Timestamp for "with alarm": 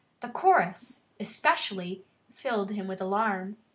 2.87-3.57